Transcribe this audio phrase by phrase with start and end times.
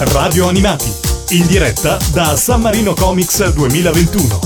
[0.00, 0.88] Radio Animati,
[1.30, 4.38] in diretta da San Marino Comics 2021.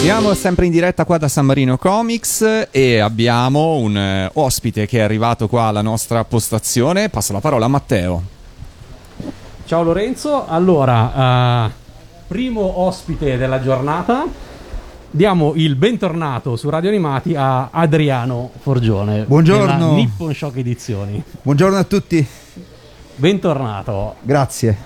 [0.00, 5.00] Siamo sempre in diretta qua da San Marino Comics e abbiamo un eh, ospite che
[5.00, 7.10] è arrivato qua alla nostra postazione.
[7.10, 8.22] Passo la parola a Matteo.
[9.66, 11.70] Ciao Lorenzo, allora, eh,
[12.28, 14.24] primo ospite della giornata,
[15.10, 19.24] diamo il bentornato su Radio Animati a Adriano Forgione.
[19.24, 19.66] Buongiorno.
[19.66, 21.22] della Nippon Shock Edizioni.
[21.42, 22.26] Buongiorno a tutti,
[23.18, 24.16] Bentornato.
[24.20, 24.76] grazie.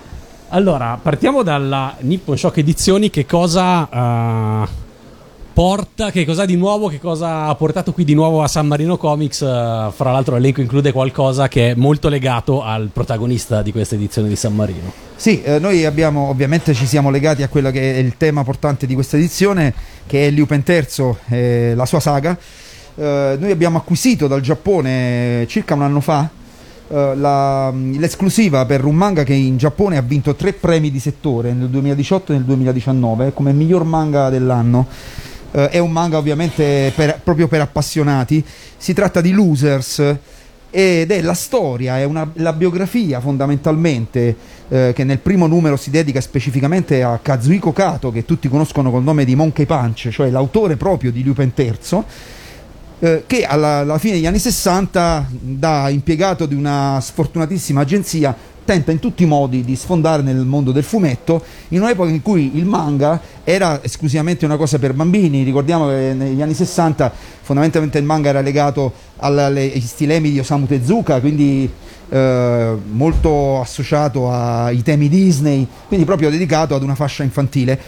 [0.53, 3.89] Allora, partiamo dalla Nippon Shock Edizioni, che cosa
[4.63, 4.67] eh,
[5.51, 8.95] porta, che cosa di nuovo, che cosa ha portato qui di nuovo a San Marino
[8.95, 9.41] Comics.
[9.41, 14.29] eh, fra l'altro l'elenco include qualcosa che è molto legato al protagonista di questa edizione
[14.29, 14.93] di San Marino.
[15.17, 18.85] Sì, eh, noi abbiamo ovviamente ci siamo legati a quello che è il tema portante
[18.85, 19.73] di questa edizione,
[20.07, 22.37] che è Liupen III e la sua saga.
[22.95, 26.40] Eh, noi abbiamo acquisito dal Giappone circa un anno fa eh,
[27.15, 31.69] la- l'esclusiva per un manga che in Giappone ha vinto tre premi di settore nel
[31.69, 34.87] 2018 e nel 2019 come miglior manga dell'anno.
[35.51, 38.43] Eh, è un manga ovviamente per- proprio per appassionati.
[38.77, 40.15] Si tratta di Losers
[40.73, 44.35] ed è la storia, è una- la biografia fondamentalmente
[44.73, 49.03] eh, che nel primo numero si dedica specificamente a Kazuhiko Kato, che tutti conoscono col
[49.03, 52.03] nome di Monkey Punch, cioè l'autore proprio di Lupin III,
[53.03, 58.91] eh, che alla, alla fine degli anni 60, da impiegato di una sfortunatissima agenzia, tenta
[58.91, 62.65] in tutti i modi di sfondare nel mondo del fumetto in un'epoca in cui il
[62.65, 65.41] manga era esclusivamente una cosa per bambini.
[65.41, 71.19] Ricordiamo che negli anni 60 fondamentalmente il manga era legato agli stilemi di Osamu Tezuka,
[71.19, 71.67] quindi
[72.07, 77.79] eh, molto associato ai temi Disney, quindi proprio dedicato ad una fascia infantile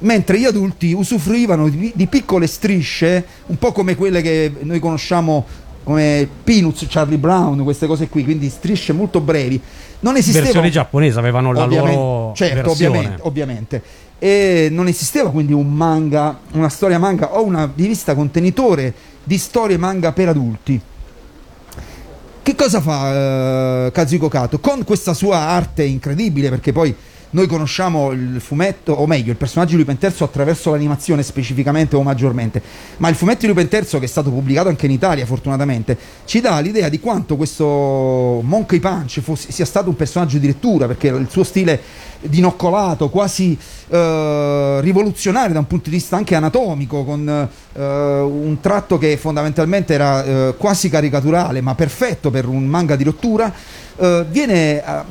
[0.00, 5.44] mentre gli adulti usufruivano di, di piccole strisce, un po' come quelle che noi conosciamo
[5.88, 9.58] come Peanuts, Charlie Brown, queste cose qui, quindi strisce molto brevi.
[10.00, 12.98] Non esisteva Versione giapponese, avevano la loro certo, versione.
[12.98, 13.82] ovviamente, ovviamente.
[14.18, 18.92] E non esisteva quindi un manga, una storia manga o una rivista contenitore
[19.24, 20.80] di storie manga per adulti.
[22.42, 24.58] Che cosa fa eh, Kazuko Kato?
[24.60, 26.94] Con questa sua arte incredibile, perché poi
[27.30, 32.02] noi conosciamo il fumetto, o meglio, il personaggio di Lupin III attraverso l'animazione specificamente o
[32.02, 32.62] maggiormente,
[32.98, 36.40] ma il fumetto di Lupin III, che è stato pubblicato anche in Italia fortunatamente, ci
[36.40, 41.08] dà l'idea di quanto questo Monkey Punch fosse- sia stato un personaggio di lettura, perché
[41.08, 43.56] il suo stile dinoccolato, quasi
[43.88, 49.94] eh, rivoluzionario da un punto di vista anche anatomico, con eh, un tratto che fondamentalmente
[49.94, 53.52] era eh, quasi caricaturale, ma perfetto per un manga di rottura,
[53.98, 55.02] eh, viene eh,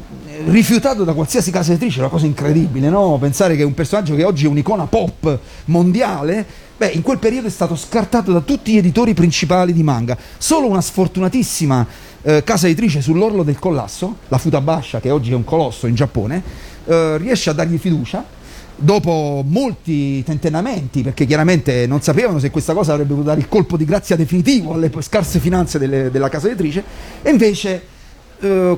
[0.45, 3.17] rifiutato da qualsiasi casa editrice, è una cosa incredibile, no?
[3.19, 6.45] Pensare che un personaggio che oggi è un'icona pop mondiale,
[6.77, 10.17] beh, in quel periodo è stato scartato da tutti gli editori principali di manga.
[10.37, 11.85] Solo una sfortunatissima
[12.21, 16.43] eh, casa editrice sull'orlo del collasso, la Futabasha, che oggi è un colosso in Giappone,
[16.85, 18.35] eh, riesce a dargli fiducia
[18.79, 23.75] dopo molti tentennamenti, perché chiaramente non sapevano se questa cosa avrebbe potuto dare il colpo
[23.75, 26.83] di grazia definitivo alle scarse finanze delle- della casa editrice,
[27.23, 27.81] e invece
[28.39, 28.77] eh,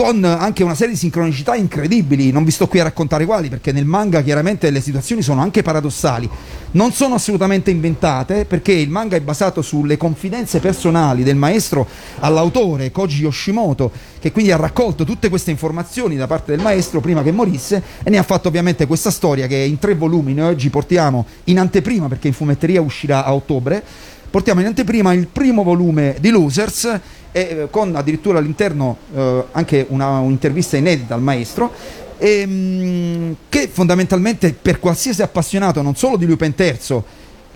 [0.00, 3.70] con anche una serie di sincronicità incredibili, non vi sto qui a raccontare quali, perché
[3.70, 6.26] nel manga chiaramente le situazioni sono anche paradossali,
[6.70, 11.86] non sono assolutamente inventate, perché il manga è basato sulle confidenze personali del maestro
[12.20, 17.22] all'autore Koji Yoshimoto, che quindi ha raccolto tutte queste informazioni da parte del maestro prima
[17.22, 20.70] che morisse e ne ha fatto ovviamente questa storia che in tre volumi, noi oggi
[20.70, 23.84] portiamo in anteprima perché in fumetteria uscirà a ottobre,
[24.30, 27.00] portiamo in anteprima il primo volume di Losers
[27.32, 31.72] e eh, con addirittura all'interno eh, anche una- un'intervista inedita al maestro
[32.18, 37.02] ehm, che fondamentalmente per qualsiasi appassionato non solo di Lupin III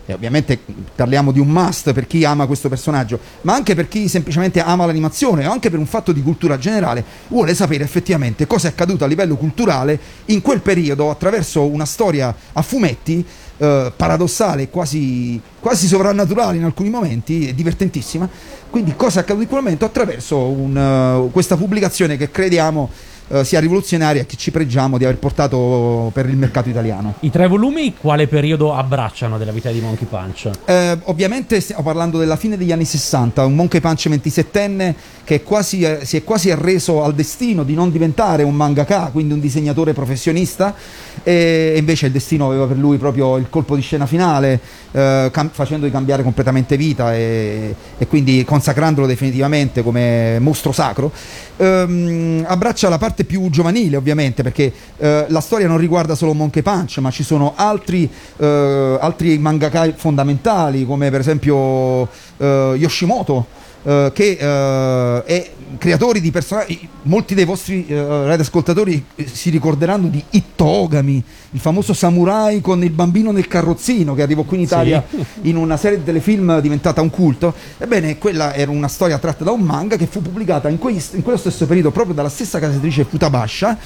[0.07, 0.59] e ovviamente
[0.95, 4.85] parliamo di un must per chi ama questo personaggio, ma anche per chi semplicemente ama
[4.85, 9.05] l'animazione o anche per un fatto di cultura generale, vuole sapere effettivamente cosa è accaduto
[9.05, 13.25] a livello culturale in quel periodo attraverso una storia a fumetti
[13.57, 18.29] eh, paradossale, quasi, quasi sovrannaturale in alcuni momenti, e divertentissima.
[18.71, 22.91] Quindi cosa è accaduto in quel momento attraverso un, eh, questa pubblicazione che crediamo
[23.29, 27.15] eh, sia rivoluzionaria e che ci pregiamo di aver portato per il mercato italiano.
[27.21, 30.51] I tre volumi quale periodo abbracciano della vita di Monkey Punch?
[30.65, 34.95] Eh, ovviamente stiamo parlando della fine degli anni 60, un Monkey Punch 27enne
[35.25, 39.09] che è quasi, eh, si è quasi arreso al destino di non diventare un mangaka,
[39.11, 40.75] quindi un disegnatore professionista,
[41.23, 44.61] e e invece il destino aveva per lui proprio il colpo di scena finale,
[44.93, 51.13] eh, cam- facendogli cambiare completamente vita e, e quindi consacrandolo definitivamente come mostro sacro.
[51.57, 56.63] Ehm, abbraccia la parte più giovanile ovviamente perché eh, la storia non riguarda solo Monkey
[56.63, 62.09] Punch ma ci sono altri, eh, altri mangaka fondamentali come per esempio
[62.39, 66.89] eh, Yoshimoto eh, che eh, è creatori di personaggi.
[67.03, 72.91] Molti dei vostri eh, radioascoltatori eh, si ricorderanno di Ittogami, il famoso samurai con il
[72.91, 75.05] bambino nel carrozzino che arrivò qui in Italia
[75.43, 77.55] in una serie di telefilm diventata un culto.
[77.77, 81.23] Ebbene, quella era una storia tratta da un manga che fu pubblicata in, quei- in
[81.23, 83.79] quello stesso periodo proprio dalla stessa casa editrice Futabasha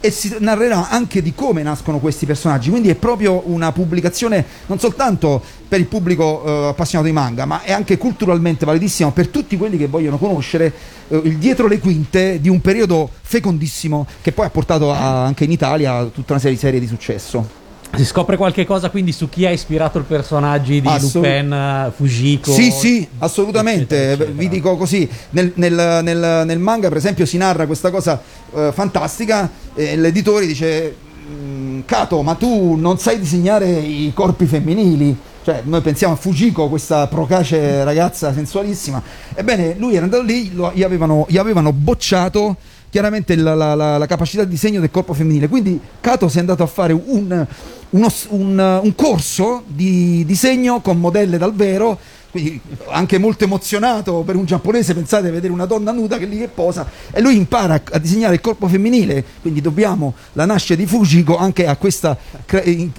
[0.00, 2.70] e si narrerà anche di come nascono questi personaggi.
[2.70, 7.62] Quindi è proprio una pubblicazione non soltanto per il pubblico eh, appassionato di manga, ma
[7.62, 10.72] è anche culturalmente validissima per tutti quelli che vogliono conoscere
[11.08, 15.44] eh, il dietro le quinte di un periodo fecondissimo che poi ha portato a- anche
[15.44, 17.57] in Italia tutta una serie di serie di successo.
[17.96, 21.92] Si scopre qualche cosa quindi su chi ha ispirato i personaggi di Assolut- Lupin, eh,
[21.96, 22.52] Fujiko?
[22.52, 23.96] Sì, sì, assolutamente.
[23.96, 24.38] eccetera, eccetera.
[24.38, 28.20] Vi dico così: nel, nel- nel- nel manga, per esempio, si narra questa cosa
[28.54, 29.50] eh, fantastica.
[29.74, 30.94] E l'editore dice:
[31.28, 35.16] "Mm, Kato, ma tu non sai disegnare i corpi femminili?
[35.42, 39.02] Cioè, noi pensiamo a Fujiko, questa procace ragazza sensualissima.
[39.34, 42.54] Ebbene, lui era andato lì, lo- gli, avevano, gli avevano bocciato
[42.90, 45.48] chiaramente la, la- la- la capacità di disegno del corpo femminile.
[45.48, 47.46] Quindi Kato si è andato a fare un,
[47.90, 51.98] uno un, un corso di disegno con modelle dal vero.
[52.30, 56.48] Quindi anche molto emozionato per un giapponese, pensate vedere una donna nuda che lì che
[56.48, 60.84] posa e lui impara a, a disegnare il corpo femminile, quindi dobbiamo la nascita di
[60.84, 62.18] Fujiko anche a questa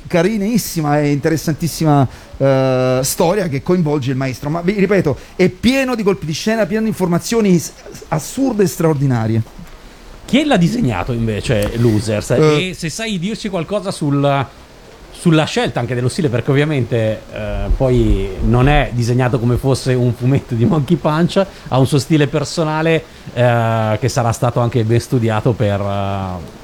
[0.08, 2.08] carinissima e interessantissima
[2.38, 4.50] eh, storia che coinvolge il maestro.
[4.50, 7.62] Ma vi ripeto, è pieno di colpi di scena, pieno di informazioni
[8.08, 9.42] assurde e straordinarie.
[10.30, 12.30] Chi l'ha disegnato invece Losers?
[12.30, 12.68] Eh.
[12.70, 14.46] e se sai dirci qualcosa sul-
[15.12, 20.14] sulla scelta anche dello stile, perché ovviamente eh, poi non è disegnato come fosse un
[20.14, 23.04] fumetto di Monkey Punch, ha un suo stile personale
[23.34, 26.58] eh, che sarà stato anche ben studiato per, eh,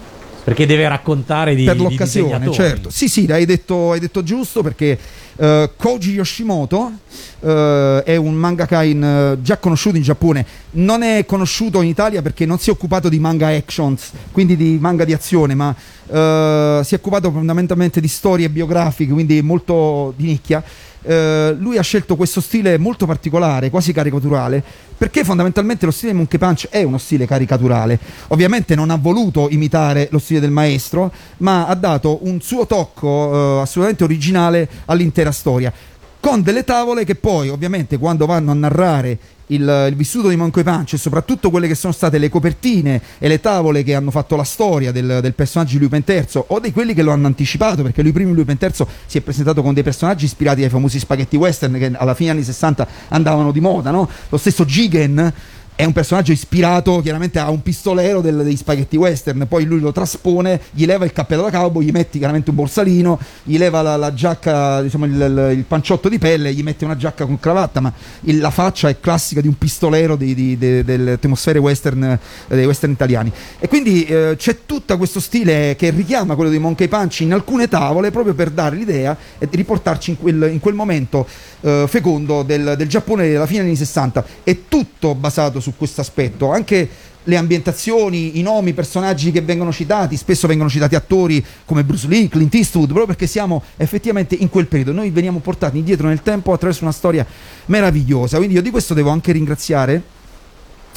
[0.46, 2.56] perché deve raccontare di, per di l'occasione, disegnatori.
[2.56, 2.90] certo.
[2.92, 4.96] Sì, sì, hai detto, hai detto giusto perché
[5.38, 6.92] eh, Koji Yoshimoto
[7.40, 12.22] eh, è un mangaka in, eh, già conosciuto in Giappone, non è conosciuto in Italia
[12.22, 15.76] perché non si è occupato di manga actions, quindi di manga di azione, ma
[16.06, 20.64] si è occupato fondamentalmente di storie biografiche, quindi molto di nicchia.
[21.06, 24.64] Eh, lui ha scelto questo stile molto particolare, quasi caricaturale,
[24.98, 28.00] perché fondamentalmente lo stile di Monkey Punch è uno stile caricaturale.
[28.30, 33.60] Ovviamente non ha voluto imitare lo stile del maestro, ma ha dato un suo tocco
[33.60, 35.72] eh, assolutamente originale all'intera storia.
[36.20, 40.64] Con delle tavole che poi, ovviamente, quando vanno a narrare il, il vissuto di Monkey
[40.64, 44.36] Punch e soprattutto quelle che sono state le copertine e le tavole che hanno fatto
[44.36, 47.84] la storia del, del personaggio di Lupin III o di quelli che lo hanno anticipato
[47.84, 51.36] perché lui prima Lupin III si è presentato con dei personaggi ispirati ai famosi spaghetti
[51.36, 54.10] western che alla fine anni 60 andavano di moda no?
[54.30, 55.34] lo stesso Jigen
[55.76, 59.92] è un personaggio ispirato chiaramente a un pistolero del- degli spaghetti western, poi lui lo
[59.92, 63.98] traspone, gli leva il cappello da cowboy, gli metti chiaramente un borsalino, gli leva la,
[63.98, 67.92] la giacca, diciamo il, il- panciotto di pelle, gli mette una giacca con cravatta, ma
[68.22, 72.20] il- la faccia è classica di un pistolero di- di- de- delle atmosfere western, eh,
[72.48, 73.32] dei western italiani.
[73.60, 77.68] E quindi eh, c'è tutto questo stile che richiama quello di Monkey Punch in alcune
[77.68, 81.28] tavole proprio per dare l'idea e riportarci in quel, in quel momento
[81.62, 84.26] eh, fecondo del, del Giappone della fine degli anni 60.
[84.44, 86.90] È tutto basato questo aspetto, anche
[87.28, 92.08] le ambientazioni, i nomi, i personaggi che vengono citati, spesso vengono citati attori come Bruce
[92.08, 94.92] Lee, Clint Eastwood, proprio perché siamo effettivamente in quel periodo.
[94.92, 97.26] Noi veniamo portati indietro nel tempo attraverso una storia
[97.66, 98.38] meravigliosa.
[98.38, 100.02] Quindi io di questo devo anche ringraziare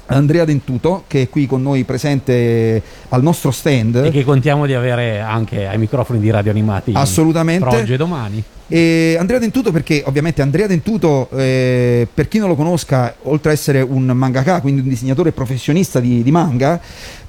[0.06, 3.96] Andrea Dentuto, che è qui con noi presente al nostro stand.
[3.96, 7.66] E che contiamo di avere anche ai microfoni di radio animati Assolutamente.
[7.66, 8.44] tra oggi e domani.
[8.70, 13.54] E Andrea Dentuto perché ovviamente Andrea Dentuto, eh, per chi non lo conosca, oltre a
[13.54, 16.78] essere un mangaka, quindi un disegnatore professionista di, di manga,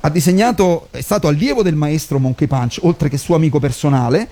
[0.01, 4.27] ha disegnato, è stato allievo del maestro Monkey Punch, oltre che suo amico personale,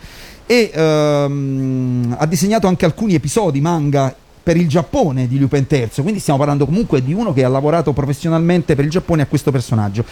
[0.45, 6.19] e ehm, ha disegnato anche alcuni episodi manga per il Giappone di Lupin III, quindi
[6.19, 10.03] stiamo parlando comunque di uno che ha lavorato professionalmente per il Giappone a questo personaggio.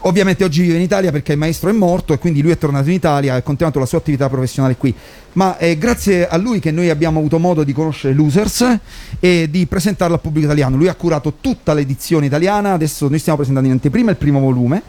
[0.00, 2.88] Ovviamente oggi vive in Italia perché il maestro è morto e quindi lui è tornato
[2.88, 4.94] in Italia e ha continuato la sua attività professionale qui.
[5.32, 8.78] Ma è grazie a lui che noi abbiamo avuto modo di conoscere Losers
[9.18, 10.76] e di presentarlo al pubblico italiano.
[10.76, 14.82] Lui ha curato tutta l'edizione italiana, adesso noi stiamo presentando in anteprima il primo volume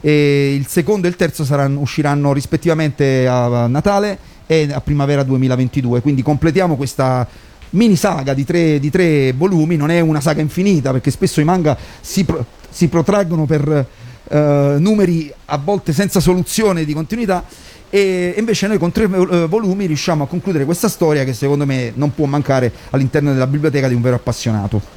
[0.00, 6.00] e il secondo e il terzo saranno- usciranno rispettivamente a Natale e a primavera 2022,
[6.00, 7.26] quindi completiamo questa
[7.70, 11.44] mini saga di tre, di tre volumi, non è una saga infinita perché spesso i
[11.44, 13.86] manga si, pro- si protraggono per
[14.28, 17.44] eh, numeri a volte senza soluzione di continuità
[17.88, 21.92] e invece noi con tre eh, volumi riusciamo a concludere questa storia che secondo me
[21.94, 24.94] non può mancare all'interno della biblioteca di un vero appassionato.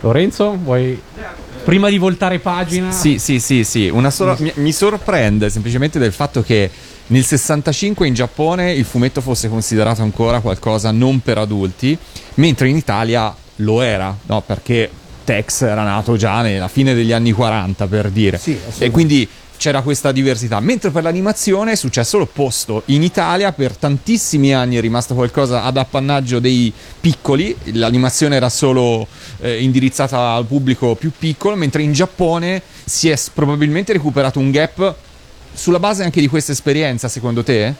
[0.00, 1.00] Lorenzo, vuoi
[1.64, 2.92] prima di voltare pagina?
[2.92, 3.88] Sì, sì, sì, sì.
[3.88, 6.70] Una sola- mi, mi sorprende semplicemente del fatto che
[7.08, 11.96] nel 65 in Giappone il fumetto fosse considerato ancora qualcosa non per adulti,
[12.34, 14.42] mentre in Italia lo era, no?
[14.42, 14.90] Perché
[15.26, 18.38] Tex era nato già nella fine degli anni 40, per dire.
[18.38, 20.60] Sì, e quindi c'era questa diversità.
[20.60, 22.82] Mentre per l'animazione è successo l'opposto.
[22.86, 29.08] In Italia per tantissimi anni è rimasto qualcosa ad appannaggio dei piccoli, l'animazione era solo
[29.40, 34.94] eh, indirizzata al pubblico più piccolo, mentre in Giappone si è probabilmente recuperato un gap
[35.52, 37.74] sulla base anche di questa esperienza, secondo te?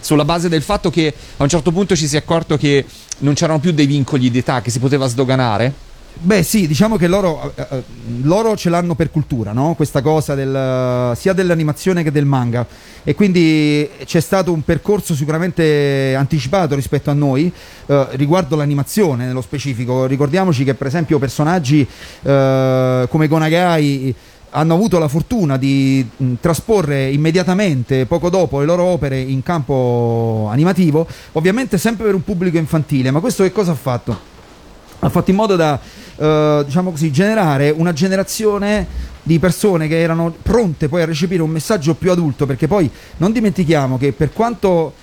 [0.00, 2.84] Sulla base del fatto che a un certo punto ci si è accorto che
[3.18, 5.90] non c'erano più dei vincoli di età, che si poteva sdoganare?
[6.14, 7.82] Beh, sì, diciamo che loro, eh, eh,
[8.22, 9.74] loro ce l'hanno per cultura, no?
[9.74, 12.64] Questa cosa del, sia dell'animazione che del manga.
[13.02, 17.52] E quindi c'è stato un percorso sicuramente anticipato rispetto a noi
[17.86, 20.06] eh, riguardo l'animazione nello specifico.
[20.06, 21.86] Ricordiamoci che, per esempio, personaggi
[22.22, 24.14] eh, come Gonagai
[24.50, 30.48] hanno avuto la fortuna di mh, trasporre immediatamente, poco dopo, le loro opere in campo
[30.50, 33.10] animativo, ovviamente sempre per un pubblico infantile.
[33.10, 34.30] Ma questo che cosa ha fatto?
[35.04, 35.78] Ha fatto in modo da
[36.16, 38.86] eh, diciamo così generare una generazione
[39.22, 43.32] di persone che erano pronte poi a recepire un messaggio più adulto perché poi non
[43.32, 44.94] dimentichiamo che per quanto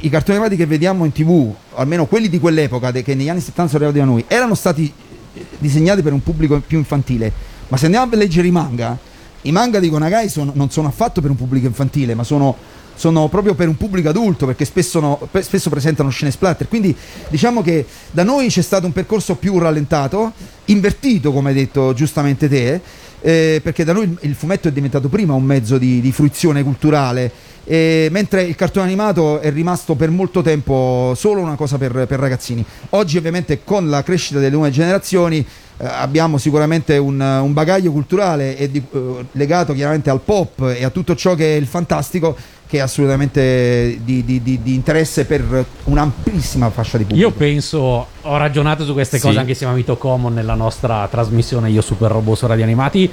[0.00, 3.72] i cartoni animati che vediamo in tv almeno quelli di quell'epoca che negli anni 70
[3.72, 4.90] sono arrivati da noi erano stati
[5.34, 7.30] eh, disegnati per un pubblico più infantile.
[7.68, 8.96] Ma se andiamo a leggere i manga
[9.42, 12.56] i manga di Gonagai sono- non sono affatto per un pubblico infantile ma sono
[12.98, 16.66] sono proprio per un pubblico adulto perché spesso, no- pe- spesso presentano scene splatter.
[16.66, 16.94] Quindi
[17.28, 20.32] diciamo che da noi c'è stato un percorso più rallentato,
[20.64, 22.80] invertito come hai detto giustamente te,
[23.20, 27.30] eh, perché da noi il- fumetto è diventato prima un mezzo di, di fruizione culturale,
[27.64, 32.18] eh, mentre il cartone animato è rimasto per molto tempo solo una cosa per, per
[32.18, 32.64] ragazzini.
[32.90, 35.38] Oggi ovviamente con la crescita delle nuove generazioni
[35.80, 40.90] eh, abbiamo sicuramente un, un bagaglio culturale di- eh, legato chiaramente al pop e a
[40.90, 42.36] tutto ciò che è il fantastico
[42.68, 47.26] che è assolutamente di, di- di- di interesse per un'amplissima fascia di pubblico.
[47.28, 47.78] Io penso,
[48.20, 49.24] ho ragionato su queste Sì.
[49.24, 53.10] cose anche insieme a Mito Common nella nostra trasmissione Io Super Robot su Radio Animati.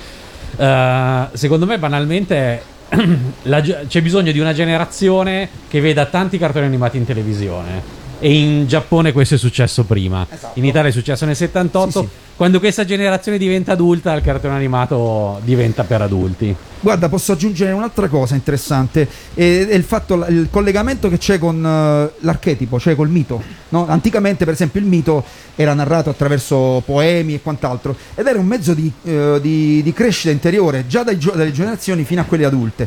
[0.58, 2.62] Eh, secondo me, banalmente,
[3.44, 8.04] la c'è bisogno di una generazione che veda tanti cartoni animati in televisione.
[8.20, 10.26] E in Giappone questo è successo prima.
[10.30, 10.58] Esatto.
[10.60, 11.90] In Italia è successo nel 78.
[12.02, 12.10] Sì, sì.
[12.36, 16.54] Quando questa generazione diventa adulta, il cartone animato diventa per adulti.
[16.82, 21.66] Guarda, posso aggiungere un'altra cosa interessante, eh, è il fatto, il collegamento che c'è con
[21.66, 23.42] eh, l'archetipo, cioè col mito.
[23.70, 23.88] no?
[23.88, 25.24] Anticamente, per esempio, il mito
[25.56, 30.30] era narrato attraverso poemi e quant'altro, ed era un mezzo di, eh, di- di crescita
[30.30, 32.86] interiore, già dai dalle generazioni fino a quelle adulte.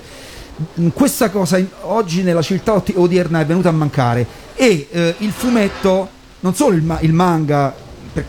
[0.92, 6.08] Questa cosa oggi nella oti- odierna è venuta a mancare e eh, il fumetto,
[6.40, 7.86] non solo il, il manga,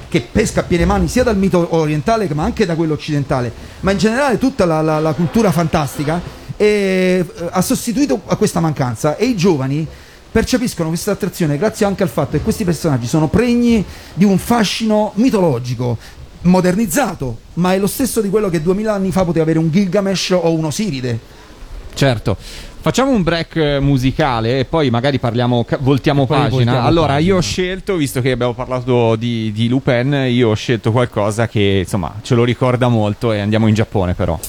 [0.10, 3.92] che pesca a piene mani sia dal mito orientale ma anche da quello occidentale, ma
[3.92, 6.22] in generale tutta la, la- la cultura fantastica
[6.58, 9.88] eh, ha sostituito a questa mancanza e i giovani
[10.32, 15.12] percepiscono questa attrazione grazie anche al fatto che questi personaggi sono pregni di un fascino
[15.16, 15.98] mitologico
[16.42, 20.32] modernizzato, ma è lo stesso di quello che duemila anni fa poteva avere un Gilgamesh
[20.32, 21.20] o un Osiride.
[21.94, 22.38] Certo.
[22.82, 26.56] Facciamo un break eh, musicale e poi magari parliamo, voltiamo poi pagina.
[26.56, 27.32] voltiamo allora, pagina.
[27.32, 31.82] io ho scelto, visto che abbiamo parlato di, di Lupin, io ho scelto qualcosa che
[31.84, 34.40] insomma ce lo ricorda molto e andiamo in Giappone però.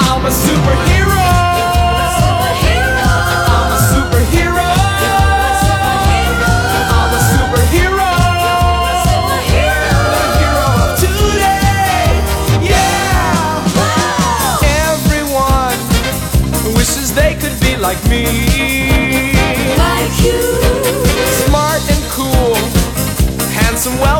[0.00, 1.07] I'm a superhero.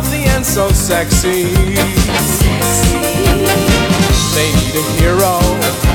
[0.01, 1.43] Wealthy, and so sexy.
[4.33, 5.41] They need a hero.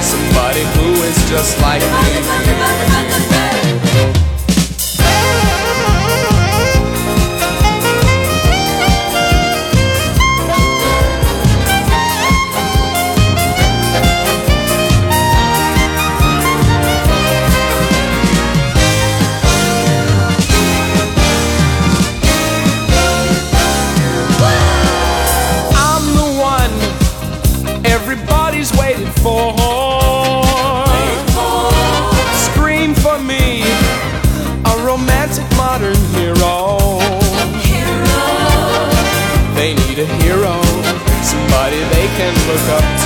[0.02, 3.23] Somebody who is just like me.
[39.96, 40.62] need a hero,
[41.22, 43.03] somebody they can look up to.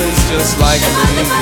[0.00, 1.38] Is just like me.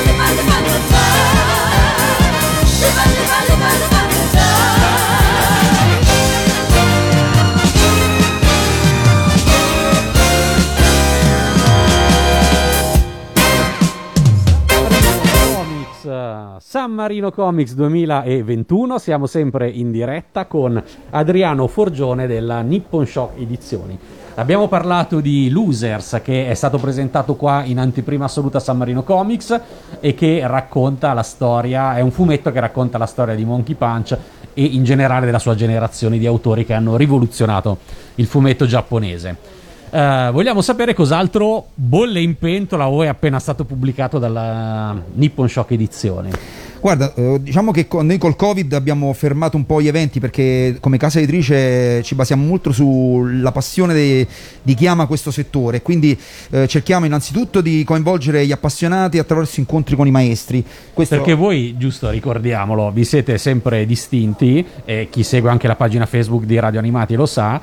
[16.58, 23.98] San Marino Comics 2021, siamo sempre in diretta con Adriano Forgione della Nippon Shock Edizioni.
[24.38, 29.02] Abbiamo parlato di Losers che è stato presentato qua in anteprima assoluta a San Marino
[29.02, 29.58] Comics
[29.98, 34.14] e che racconta la storia, è un fumetto che racconta la storia di Monkey Punch
[34.52, 37.78] e in generale della sua generazione di autori che hanno rivoluzionato
[38.16, 39.36] il fumetto giapponese.
[39.88, 45.70] Eh, vogliamo sapere cos'altro bolle in pentola o è appena stato pubblicato dalla Nippon Shock
[45.70, 46.30] Edizioni.
[46.86, 50.98] Guarda, eh, diciamo che noi col Covid abbiamo fermato un po' gli eventi perché come
[50.98, 54.24] casa editrice ci basiamo molto sulla passione de-
[54.62, 56.16] di chi ama questo settore, quindi
[56.50, 60.64] eh, cerchiamo innanzitutto di coinvolgere gli appassionati attraverso incontri con i maestri.
[60.92, 66.06] Questo- Perché voi, giusto, ricordiamolo, vi siete sempre distinti, e chi segue anche la pagina
[66.06, 67.60] Facebook di Radio Animati lo sa,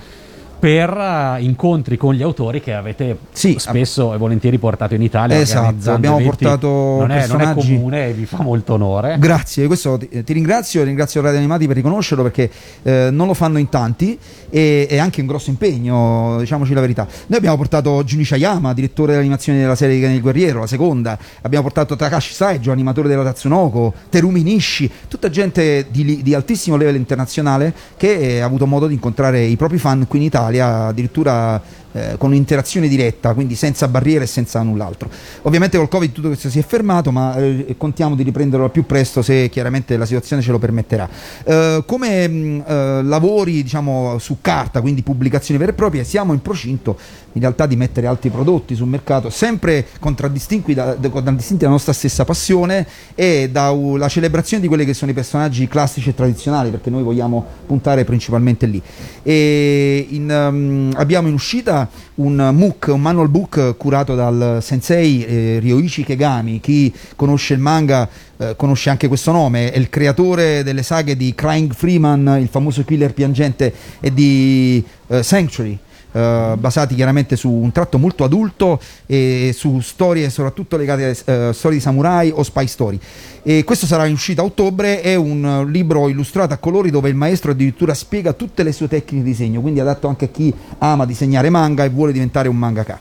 [0.63, 5.37] per eh, incontri con gli autori che avete Sì, spesso e volentieri portato in Italia.
[5.37, 6.37] Esatto, abbiamo eventi.
[6.37, 9.17] portato non è, non è comune e vi fa molto onore.
[9.19, 12.49] Grazie, questo ti, ti ringrazio, ringrazio Radio Animati per riconoscerlo perché
[12.83, 14.17] eh, non lo fanno in tanti
[14.49, 17.07] e è anche un grosso impegno, diciamoci la verità.
[17.25, 21.65] Noi abbiamo portato Junichi Ayama, direttore dell'animazione della serie Ken il Guerriero, la seconda, abbiamo
[21.65, 27.73] portato Takashi Saijo, animatore della Tatsunoko, Terumi Nishi, tutta gente di, di altissimo livello internazionale
[27.97, 31.61] che eh, ha avuto modo di incontrare i propri fan qui in Italia, addirittura
[31.93, 35.09] eh, con un'interazione diretta, quindi senza barriere e senza null'altro.
[35.43, 38.85] Ovviamente col Covid tutto questo si è fermato, ma eh, contiamo di riprenderlo al più
[38.85, 41.07] presto se chiaramente la situazione ce lo permetterà.
[41.43, 46.41] Eh, come mh, eh, lavori diciamo su carta, quindi pubblicazioni vere e proprie, siamo in
[46.41, 46.97] procinto
[47.33, 52.25] in realtà di mettere altri prodotti sul mercato, sempre contraddistinti, da, contraddistinti dalla nostra stessa
[52.25, 57.01] passione e dalla celebrazione di quelli che sono i personaggi classici e tradizionali, perché noi
[57.01, 58.81] vogliamo puntare principalmente lì.
[59.23, 61.82] In, um, abbiamo in uscita
[62.15, 66.59] un MOOC, un manual book curato dal sensei eh, Ryoichi Kegami.
[66.59, 71.33] Chi conosce il manga eh, conosce anche questo nome, è il creatore delle saghe di
[71.35, 75.79] Crying Freeman, il famoso killer piangente, e di eh, Sanctuary.
[76.13, 81.53] Eh, basati chiaramente su un tratto molto adulto e su storie soprattutto legate a eh,
[81.53, 82.99] storie di samurai o spy story.
[83.43, 87.15] E questo sarà in uscita a ottobre, è un libro illustrato a colori dove il
[87.15, 91.05] maestro addirittura spiega tutte le sue tecniche di disegno, quindi adatto anche a chi ama
[91.05, 92.99] disegnare manga e vuole diventare un mangaka.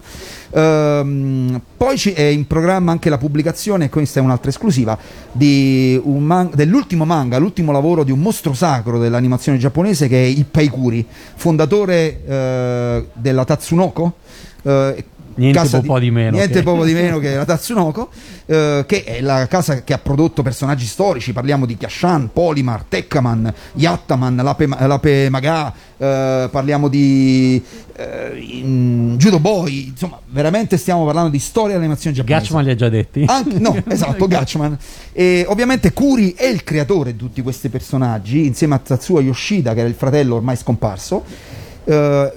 [0.55, 4.97] Ehm, poi è in programma anche la pubblicazione, questa è un'altra esclusiva,
[6.03, 10.69] un man- dell'ultimo manga, l'ultimo lavoro di un mostro sacro dell'animazione giapponese che è Ippei
[10.69, 14.15] Kuri, fondatore eh, della Tatsunoko.
[14.62, 15.05] eh,
[15.37, 18.09] Niente casa po' di meno Niente che- poco di meno che la Tatsunoko,
[18.47, 21.33] eh, che è la casa che ha prodotto personaggi storici.
[21.33, 27.62] Parliamo di Kashan, Polimar, Tekkaman, Yattaman, Lape, Lape Maga, eh, parliamo di
[27.97, 29.87] eh, Judo Boy.
[29.88, 32.42] Insomma, veramente stiamo parlando di storia dell'animazione giapponese.
[32.45, 33.25] Gatchman li ha già detti.
[33.27, 34.77] Anche- no, esatto, Gatchman.
[35.12, 39.81] E ovviamente Kuri è il creatore di tutti questi personaggi, insieme a Tatsuo Yoshida, che
[39.81, 41.25] era il fratello ormai scomparso.
[41.85, 42.33] Eh,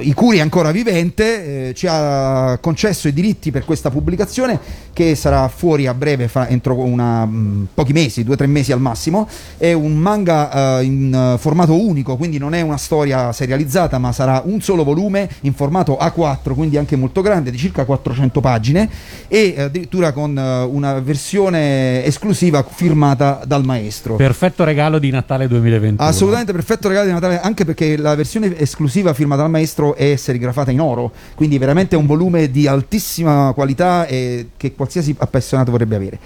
[0.00, 4.58] i Curi è ancora vivente, eh, ci ha concesso i diritti per questa pubblicazione
[4.92, 8.72] che sarà fuori a breve, fra- entro una, mh, pochi mesi, due o tre mesi
[8.72, 9.28] al massimo.
[9.56, 14.12] È un manga eh, in eh, formato unico, quindi non è una storia serializzata, ma
[14.12, 18.88] sarà un solo volume in formato A4, quindi anche molto grande, di circa 400 pagine
[19.28, 24.16] e eh, addirittura con eh, una versione esclusiva firmata dal maestro.
[24.16, 26.08] Perfetto regalo di Natale 2021.
[26.08, 30.70] Assolutamente perfetto regalo di Natale, anche perché la versione esclusiva firmata dal maestro è serigrafata
[30.70, 35.96] in oro, quindi veramente è un volume di altissima qualità e che qualsiasi appassionato vorrebbe
[35.96, 36.18] avere.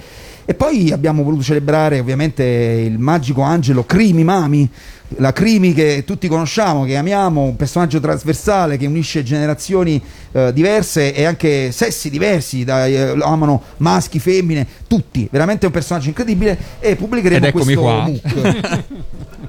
[0.46, 4.68] E poi abbiamo voluto celebrare ovviamente il magico angelo Crimi Mami,
[5.16, 10.02] la Crimi che tutti conosciamo, che amiamo, un personaggio trasversale che unisce generazioni
[10.32, 15.72] eh, diverse e anche sessi diversi, da, eh, lo amano maschi, femmine, tutti, veramente un
[15.72, 18.02] personaggio incredibile e pubblicheremo questo qua.
[18.02, 18.82] MOOC.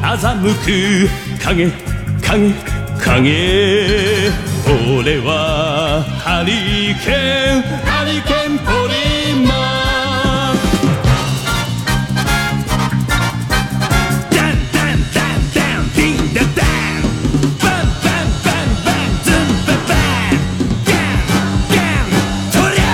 [0.00, 0.14] 欺
[0.64, 1.70] く影
[2.22, 2.54] 影
[2.98, 4.55] 影。
[4.88, 8.94] 俺はハリケーンハリケーンポリ
[9.44, 10.62] マー
[14.30, 17.02] ダンダンダンダンディンダダン
[17.58, 19.34] バンバンバンバンズン
[19.66, 20.38] ババン
[20.86, 21.34] ガン
[21.74, 22.14] ガン
[22.52, 22.86] とりゃ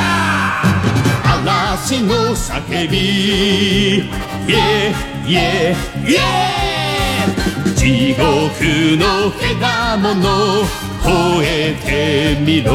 [1.45, 4.01] 嵐の叫びイ
[4.49, 4.57] エ
[5.27, 5.77] イエ
[6.07, 6.17] イエ
[7.77, 8.25] 地獄
[8.97, 9.05] の
[9.39, 10.65] けだもの
[11.03, 11.62] 吠え
[12.35, 12.73] そみろ。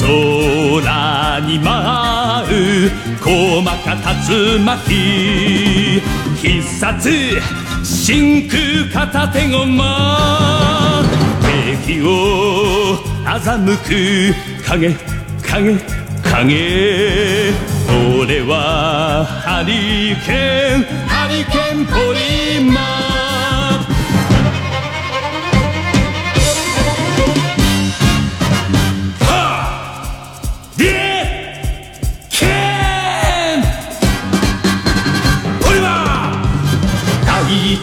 [0.00, 3.94] 空に舞う細か
[4.28, 6.02] 竜巻。
[6.36, 7.08] 必殺
[7.84, 9.72] 真空片手駒。
[11.84, 12.04] 敵を
[13.24, 14.34] 欺く
[14.68, 14.94] 影
[15.42, 15.78] 影
[16.22, 17.52] 影。
[18.18, 22.91] 俺はハリケーンハリケーンポリマン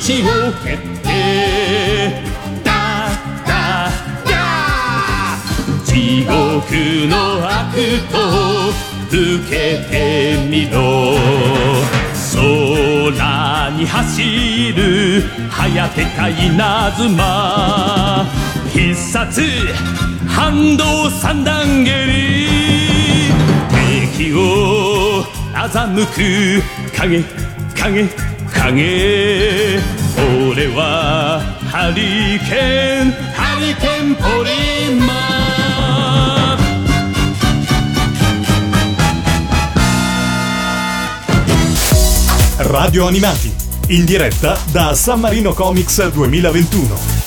[0.09, 0.25] 足を
[0.63, 0.77] 蹴っ
[2.63, 2.71] ダ
[3.45, 3.91] ダ
[4.25, 4.31] ダ。
[5.85, 6.33] 地獄
[7.07, 7.77] の悪
[8.11, 8.17] と
[9.11, 9.53] 受け
[9.87, 9.93] て
[10.49, 11.13] みろ。
[12.33, 14.81] 空に走る
[15.51, 18.25] 早手か稲妻。
[18.73, 19.43] 必殺
[20.27, 23.29] 反動三段蹴り。
[24.17, 27.23] 敵を欺く影
[27.79, 28.09] 影。
[42.57, 43.53] Radio Animati,
[43.87, 47.18] in diretta da San Marino Comics 2021.